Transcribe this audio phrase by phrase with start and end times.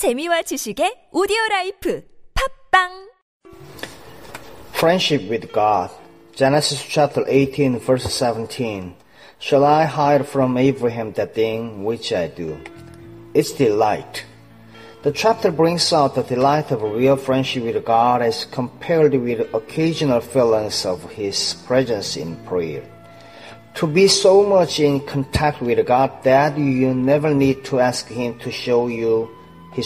[0.00, 2.02] 재미와 지식의 오디오 라이프
[2.72, 3.10] 팝빵
[4.72, 5.90] Friendship with God.
[6.34, 8.94] Genesis chapter 18 verse 17.
[9.38, 12.56] Shall I hide from Abraham the thing which I do?
[13.34, 14.24] Its delight.
[15.02, 20.22] The chapter brings out the delight of real friendship with God as compared with occasional
[20.22, 22.88] feelings of His presence in prayer.
[23.74, 28.38] To be so much in contact with God that you never need to ask Him
[28.38, 29.28] to show you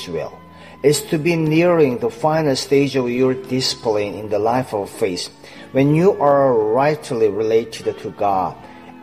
[0.09, 0.39] Will
[0.83, 5.33] is to be nearing the final stage of your discipline in the life of faith
[5.73, 8.55] when you are rightly related to God.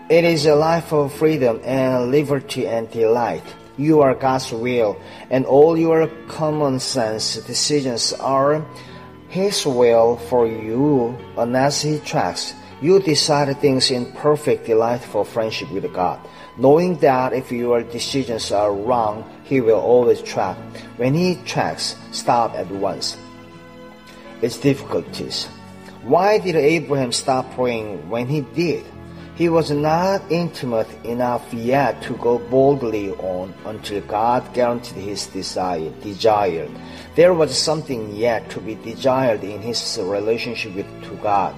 [0.07, 3.43] It is a life of freedom and liberty and delight.
[3.77, 4.95] You are God's will,
[5.31, 8.63] and all your common sense decisions are
[9.29, 15.93] His will for you, unless He tracks, you decide things in perfect, delightful friendship with
[15.93, 16.19] God,
[16.57, 20.57] knowing that if your decisions are wrong, He will always track.
[20.97, 23.17] When He tracks, stop at once.
[24.41, 25.47] Its difficulties.
[26.03, 28.83] Why did Abraham stop praying when he did?
[29.35, 35.91] He was not intimate enough yet to go boldly on until God guaranteed his desire.
[36.01, 36.67] Desire.
[37.15, 41.55] There was something yet to be desired in his relationship with to God.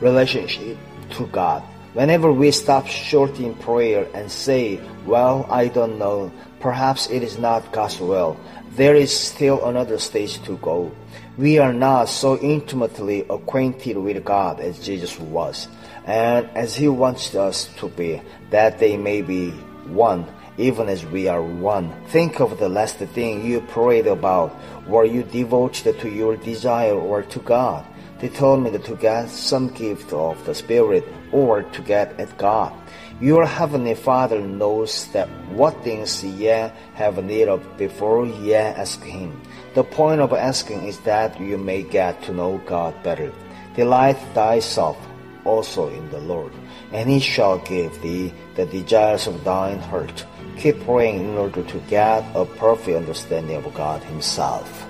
[0.00, 0.78] Relationship
[1.10, 1.62] to God.
[1.92, 7.38] Whenever we stop short in prayer and say, Well, I don't know, perhaps it is
[7.38, 8.38] not God's will,
[8.76, 10.92] there is still another stage to go.
[11.36, 15.68] We are not so intimately acquainted with God as Jesus was,
[16.06, 19.50] and as He wants us to be, that they may be
[19.90, 20.26] one,
[20.58, 21.92] even as we are one.
[22.06, 24.54] Think of the last thing you prayed about.
[24.86, 27.84] Were you devoted to your desire or to God?
[28.20, 32.72] Determined to get some gift of the Spirit or to get at God.
[33.20, 36.46] Your Heavenly Father knows that what things ye
[36.94, 39.40] have need of before ye ask Him.
[39.74, 43.32] The point of asking is that you may get to know God better.
[43.76, 44.96] Delight thyself
[45.44, 46.52] also in the Lord,
[46.92, 50.24] and He shall give thee the desires of thine heart.
[50.56, 54.89] Keep praying in order to get a perfect understanding of God Himself.